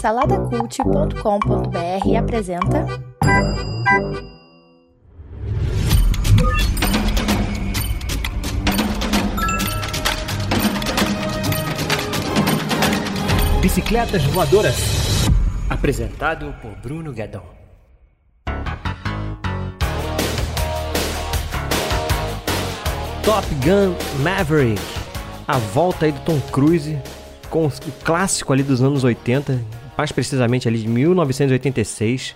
[0.00, 2.84] Saladacult.com.br apresenta.
[13.60, 15.28] Bicicletas Voadoras.
[15.70, 17.44] Apresentado por Bruno Guedon.
[23.24, 23.94] Top Gun
[24.24, 24.82] Maverick.
[25.46, 26.98] A volta aí do Tom Cruise
[27.52, 27.72] com o
[28.02, 29.60] clássico ali dos anos 80,
[29.96, 32.34] mais precisamente ali de 1986.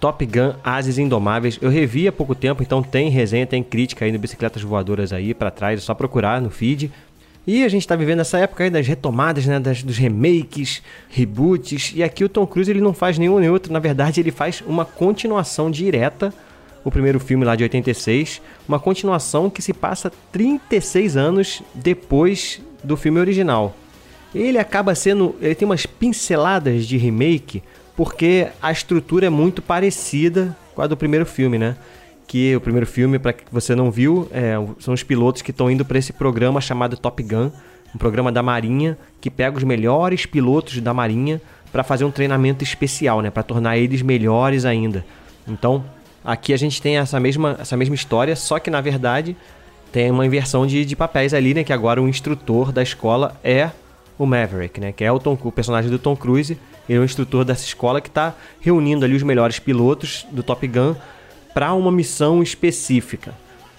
[0.00, 1.56] Top Gun Ases Indomáveis.
[1.62, 5.32] Eu revi há pouco tempo, então tem resenha, tem crítica aí no Bicicletas Voadoras aí
[5.32, 6.90] para trás, é só procurar no feed.
[7.46, 11.92] E a gente está vivendo essa época aí das retomadas, né, das, dos remakes, reboots,
[11.94, 14.64] e aqui o Tom Cruise ele não faz nenhum nem outro, na verdade ele faz
[14.66, 16.34] uma continuação direta,
[16.84, 22.96] o primeiro filme lá de 86, uma continuação que se passa 36 anos depois do
[22.96, 23.72] filme original.
[24.36, 27.62] Ele acaba sendo, ele tem umas pinceladas de remake,
[27.96, 31.74] porque a estrutura é muito parecida com a do primeiro filme, né?
[32.26, 35.70] Que o primeiro filme, para que você não viu, é, são os pilotos que estão
[35.70, 37.50] indo para esse programa chamado Top Gun,
[37.94, 41.40] um programa da Marinha que pega os melhores pilotos da Marinha
[41.72, 43.30] para fazer um treinamento especial, né?
[43.30, 45.02] Para tornar eles melhores ainda.
[45.48, 45.82] Então,
[46.22, 49.34] aqui a gente tem essa mesma, essa mesma história, só que na verdade
[49.90, 51.64] tem uma inversão de, de papéis ali, né?
[51.64, 53.70] Que agora o instrutor da escola é
[54.18, 54.92] o Maverick, né?
[54.92, 56.58] Que é o, Tom, o personagem do Tom Cruise.
[56.88, 60.66] Ele é o instrutor dessa escola que está reunindo ali os melhores pilotos do Top
[60.66, 60.94] Gun
[61.52, 63.34] para uma missão específica.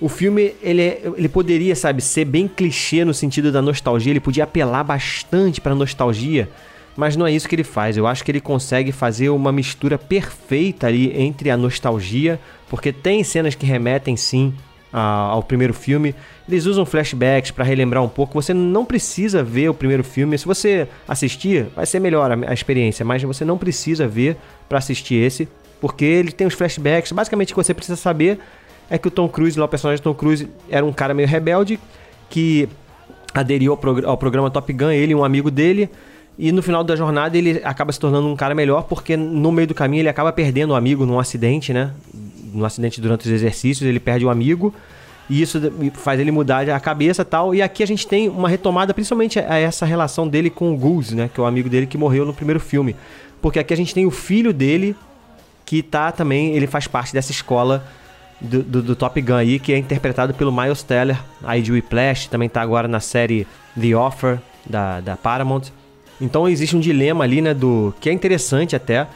[0.00, 4.20] O filme, ele, é, ele poderia, sabe, ser bem clichê no sentido da nostalgia, ele
[4.20, 6.48] podia apelar bastante para nostalgia,
[6.96, 7.96] mas não é isso que ele faz.
[7.96, 13.24] Eu acho que ele consegue fazer uma mistura perfeita ali entre a nostalgia, porque tem
[13.24, 14.54] cenas que remetem sim
[14.92, 16.14] ao primeiro filme.
[16.48, 18.40] Eles usam flashbacks para relembrar um pouco.
[18.40, 20.36] Você não precisa ver o primeiro filme.
[20.38, 24.36] Se você assistir, vai ser melhor a, experiência, mas você não precisa ver
[24.68, 25.48] para assistir esse,
[25.80, 27.12] porque ele tem os flashbacks.
[27.12, 28.38] Basicamente, o que você precisa saber
[28.90, 31.78] é que o Tom Cruise, lá, o personagem Tom Cruise, era um cara meio rebelde
[32.30, 32.68] que
[33.34, 35.90] aderiu ao, ao programa Top Gun, ele e um amigo dele.
[36.38, 39.66] E no final da jornada ele acaba se tornando um cara melhor porque no meio
[39.66, 41.92] do caminho ele acaba perdendo um amigo num acidente, né?
[42.52, 44.74] Num acidente durante os exercícios, ele perde um amigo
[45.28, 45.60] e isso
[45.94, 47.54] faz ele mudar a cabeça tal.
[47.54, 51.14] E aqui a gente tem uma retomada, principalmente a essa relação dele com o Goose,
[51.14, 51.30] né?
[51.32, 52.96] Que é o amigo dele que morreu no primeiro filme.
[53.42, 54.96] Porque aqui a gente tem o filho dele,
[55.66, 57.84] que tá também, ele faz parte dessa escola
[58.40, 62.28] do, do, do Top Gun aí, que é interpretado pelo Miles Teller, aí de Whiplash,
[62.28, 63.46] também tá agora na série
[63.78, 65.64] The Offer, da, da Paramount.
[66.20, 69.06] Então existe um dilema ali, né, do que é interessante até,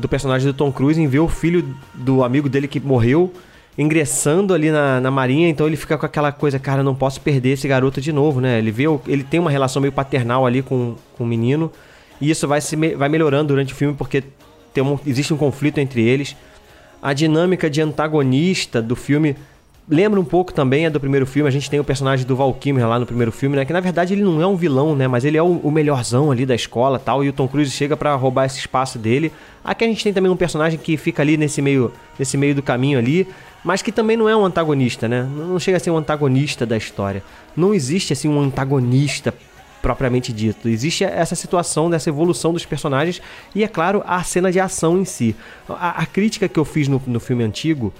[0.00, 3.32] do personagem do Tom Cruise em ver o filho do amigo dele que morreu
[3.78, 7.50] ingressando ali na, na marinha, então ele fica com aquela coisa, cara, não posso perder
[7.50, 8.58] esse garoto de novo, né?
[8.58, 11.70] Ele vê, ele tem uma relação meio paternal ali com, com o menino,
[12.20, 14.22] e isso vai, se, vai melhorando durante o filme porque
[14.74, 16.36] tem um, existe um conflito entre eles.
[17.02, 19.34] A dinâmica de antagonista do filme
[19.90, 21.48] lembra um pouco também é do primeiro filme.
[21.48, 23.64] A gente tem o personagem do Val Kilmer lá no primeiro filme, né?
[23.64, 25.08] Que na verdade ele não é um vilão, né?
[25.08, 27.24] Mas ele é o, o melhorzão ali da escola tal.
[27.24, 29.32] E o Tom Cruise chega para roubar esse espaço dele.
[29.64, 32.62] Aqui a gente tem também um personagem que fica ali nesse meio, nesse meio do
[32.62, 33.26] caminho ali.
[33.64, 35.22] Mas que também não é um antagonista, né?
[35.22, 37.22] Não chega a ser um antagonista da história.
[37.56, 39.34] Não existe assim um antagonista
[39.82, 40.68] propriamente dito.
[40.68, 43.20] Existe essa situação dessa evolução dos personagens
[43.54, 45.34] e, é claro, a cena de ação em si.
[45.68, 47.92] A, a crítica que eu fiz no, no filme antigo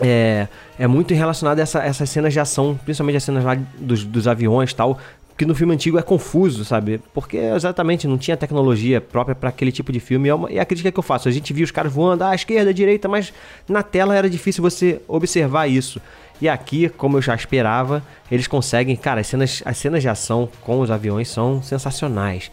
[0.00, 4.04] é, é muito relacionado a essa, essas cenas de ação, principalmente as cenas lá dos,
[4.04, 4.98] dos aviões e tal,
[5.36, 7.00] que no filme antigo é confuso, sabe?
[7.12, 10.28] Porque exatamente não tinha tecnologia própria para aquele tipo de filme.
[10.28, 11.28] É, uma, é a crítica que eu faço.
[11.28, 13.32] A gente via os caras voando à esquerda, à direita, mas
[13.68, 16.00] na tela era difícil você observar isso.
[16.40, 20.48] E aqui, como eu já esperava, eles conseguem, cara, as cenas, as cenas de ação
[20.60, 22.50] com os aviões são sensacionais.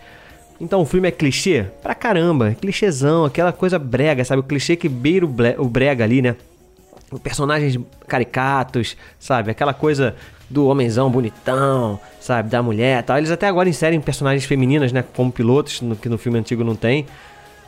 [0.59, 1.65] Então o filme é clichê?
[1.81, 4.41] Pra caramba, clichêzão, aquela coisa brega, sabe?
[4.41, 6.35] O clichê que beira o brega ali, né?
[7.19, 7.77] Personagens
[8.07, 9.51] caricatos, sabe?
[9.51, 10.15] Aquela coisa
[10.49, 12.49] do homenzão bonitão, sabe?
[12.49, 13.17] Da mulher tal.
[13.17, 15.03] Eles até agora inserem personagens femininas, né?
[15.15, 17.05] Como pilotos, no, que no filme antigo não tem.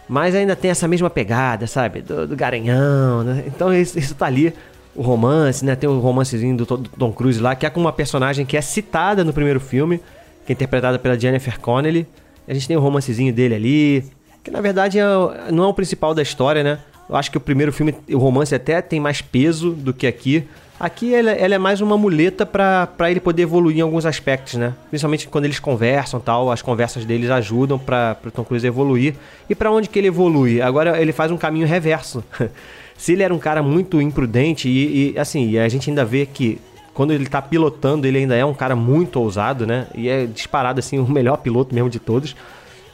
[0.07, 2.01] Mas ainda tem essa mesma pegada, sabe?
[2.01, 3.43] Do, do garanhão, né?
[3.47, 4.53] Então isso, isso tá ali.
[4.95, 5.75] O romance, né?
[5.75, 8.55] Tem o um romancezinho do, do Tom Cruise lá, que é com uma personagem que
[8.55, 9.99] é citada no primeiro filme,
[10.46, 12.05] que é interpretada pela Jennifer Connelly.
[12.47, 14.05] A gente tem o um romancezinho dele ali,
[14.43, 15.03] que na verdade é,
[15.51, 16.79] não é o principal da história, né?
[17.09, 20.47] Eu acho que o primeiro filme, o romance até tem mais peso do que aqui.
[20.79, 24.73] Aqui ela, ela é mais uma muleta para ele poder evoluir em alguns aspectos, né?
[24.90, 29.16] Principalmente quando eles conversam tal, as conversas deles ajudam para o Tom Cruise evoluir.
[29.50, 30.61] E para onde que ele evolui?
[30.61, 32.23] Agora ele faz um caminho reverso.
[32.97, 36.59] Se ele era um cara muito imprudente e, e assim, a gente ainda vê que
[36.94, 39.88] quando ele tá pilotando, ele ainda é um cara muito ousado, né?
[39.96, 42.35] E é disparado assim o melhor piloto mesmo de todos.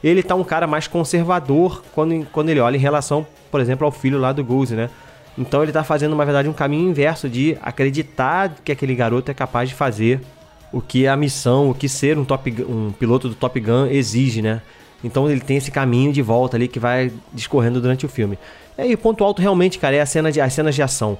[0.03, 3.91] Ele tá um cara mais conservador quando, quando ele olha em relação, por exemplo, ao
[3.91, 4.89] filho lá do Goose, né?
[5.37, 9.33] Então ele tá fazendo, na verdade, um caminho inverso de acreditar que aquele garoto é
[9.33, 10.21] capaz de fazer
[10.71, 14.41] o que a missão, o que ser um, top, um piloto do Top Gun exige,
[14.41, 14.61] né?
[15.03, 18.37] Então ele tem esse caminho de volta ali que vai discorrendo durante o filme.
[18.77, 21.17] E aí, ponto alto realmente, cara, é a cena de, as cenas de ação.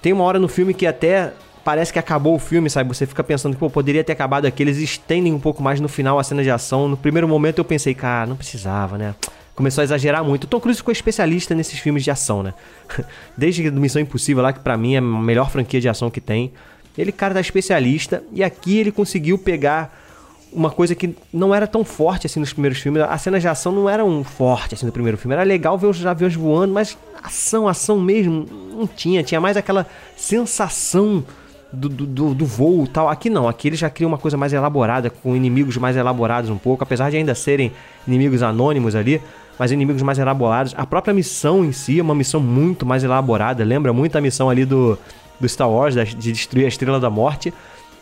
[0.00, 1.32] Tem uma hora no filme que até
[1.64, 2.88] parece que acabou o filme, sabe?
[2.88, 4.62] Você fica pensando que pô, poderia ter acabado aqui.
[4.62, 6.88] Eles estendem um pouco mais no final a cena de ação.
[6.88, 9.14] No primeiro momento eu pensei, cara, não precisava, né?
[9.54, 10.44] Começou a exagerar muito.
[10.44, 12.54] O Tom Cruise ficou especialista nesses filmes de ação, né?
[13.36, 16.52] Desde Missão Impossível lá, que pra mim é a melhor franquia de ação que tem.
[16.96, 18.22] Ele, cara, tá especialista.
[18.32, 19.96] E aqui ele conseguiu pegar
[20.52, 23.02] uma coisa que não era tão forte assim nos primeiros filmes.
[23.02, 25.34] As cenas de ação não eram fortes assim no primeiro filme.
[25.34, 29.22] Era legal ver os aviões voando, mas ação, ação mesmo, não tinha.
[29.22, 29.86] Tinha mais aquela
[30.16, 31.24] sensação
[31.72, 33.08] do, do, do voo e tal.
[33.08, 36.58] Aqui não, aqui ele já cria uma coisa mais elaborada, com inimigos mais elaborados um
[36.58, 37.72] pouco, apesar de ainda serem
[38.06, 39.20] inimigos anônimos ali,
[39.58, 40.74] mas inimigos mais elaborados.
[40.76, 44.50] A própria missão em si é uma missão muito mais elaborada, lembra muito a missão
[44.50, 44.98] ali do,
[45.38, 47.52] do Star Wars, de destruir a Estrela da Morte.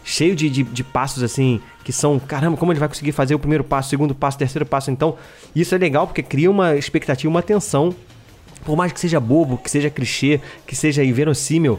[0.05, 3.38] Cheio de, de, de passos assim, que são, caramba, como ele vai conseguir fazer o
[3.38, 4.91] primeiro passo, o segundo passo, o terceiro passo.
[4.91, 5.17] Então,
[5.55, 7.94] isso é legal porque cria uma expectativa, uma tensão
[8.64, 11.79] por mais que seja bobo, que seja clichê, que seja inverossímil,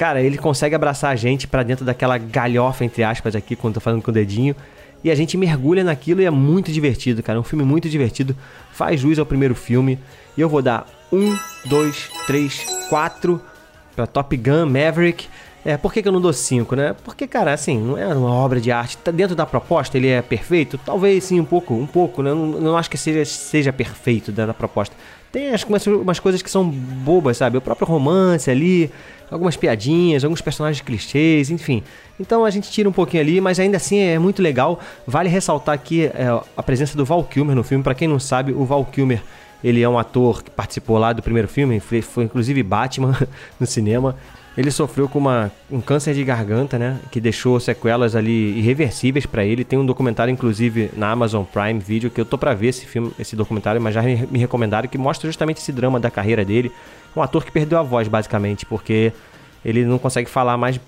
[0.00, 3.80] cara, ele consegue abraçar a gente para dentro daquela galhofa, entre aspas, aqui, quando tô
[3.80, 4.56] falando com o dedinho.
[5.04, 7.36] E a gente mergulha naquilo e é muito divertido, cara.
[7.36, 8.34] É um filme muito divertido.
[8.72, 9.98] Faz jus ao primeiro filme.
[10.38, 11.36] E eu vou dar um,
[11.66, 13.42] dois, três, quatro
[13.94, 15.28] pra Top Gun Maverick.
[15.66, 16.96] É, por que, que eu não dou 5, né?
[17.04, 18.96] Porque, cara, assim, não é uma obra de arte.
[18.96, 20.78] Tá dentro da proposta, ele é perfeito?
[20.78, 22.30] Talvez sim, um pouco, um pouco, né?
[22.30, 24.96] Não, não acho que seja, seja perfeito dentro da proposta.
[25.32, 27.56] Tem acho, umas, umas coisas que são bobas, sabe?
[27.56, 28.90] O próprio romance ali,
[29.30, 31.82] algumas piadinhas, alguns personagens clichês, enfim.
[32.18, 34.80] Então a gente tira um pouquinho ali, mas ainda assim é muito legal.
[35.06, 37.84] Vale ressaltar aqui é, a presença do Val Kilmer no filme.
[37.84, 39.22] Para quem não sabe, o Val Kilmer
[39.62, 43.16] ele é um ator que participou lá do primeiro filme, foi, foi inclusive Batman
[43.60, 44.16] no cinema.
[44.56, 46.98] Ele sofreu com uma, um câncer de garganta, né?
[47.10, 49.64] Que deixou sequelas ali irreversíveis para ele.
[49.64, 53.12] Tem um documentário, inclusive, na Amazon Prime Video, que eu tô para ver esse filme,
[53.18, 56.72] esse documentário, mas já me recomendaram, que mostra justamente esse drama da carreira dele.
[57.16, 59.12] Um ator que perdeu a voz, basicamente, porque
[59.64, 60.80] ele não consegue falar mais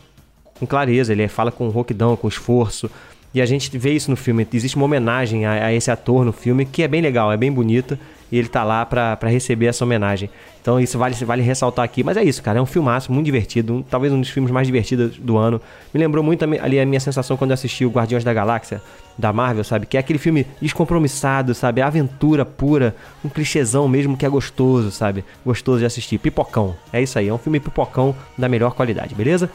[0.59, 2.91] com clareza, ele fala com rouquidão, com esforço.
[3.35, 4.47] E a gente vê isso no filme.
[4.53, 7.51] Existe uma homenagem a, a esse ator no filme que é bem legal, é bem
[7.51, 7.99] bonita.
[8.31, 10.31] E ele tá lá para receber essa homenagem.
[10.63, 12.03] Então isso vale, vale ressaltar aqui.
[12.03, 12.59] Mas é isso, cara.
[12.59, 13.75] É um filmaço muito divertido.
[13.75, 15.61] Um, talvez um dos filmes mais divertidos do ano.
[15.93, 18.81] Me lembrou muito ali a minha sensação quando eu assisti o Guardiões da Galáxia
[19.19, 19.85] da Marvel, sabe?
[19.85, 21.83] Que é aquele filme descompromissado, sabe?
[21.83, 22.97] Aventura pura.
[23.23, 25.23] Um clichêzão mesmo que é gostoso, sabe?
[25.45, 26.17] Gostoso de assistir.
[26.17, 26.75] Pipocão.
[26.91, 27.29] É isso aí.
[27.29, 29.51] É um filme pipocão da melhor qualidade, beleza?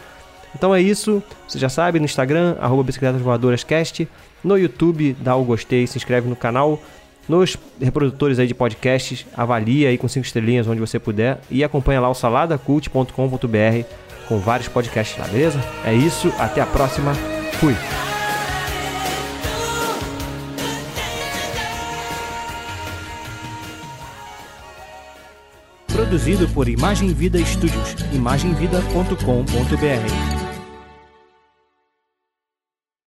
[0.55, 4.07] Então é isso, você já sabe, no Instagram, arroba Bicicletas Voadoras Cast,
[4.43, 6.81] no YouTube, dá o gostei, se inscreve no canal,
[7.27, 11.99] nos reprodutores aí de podcasts, avalia aí com 5 estrelinhas onde você puder e acompanha
[11.99, 13.85] lá o saladacult.com.br
[14.27, 15.59] com vários podcasts lá, beleza?
[15.85, 17.13] É isso, até a próxima,
[17.59, 17.75] fui!
[25.87, 30.36] Produzido por Imagem Vida Studios, imagemvida.com.br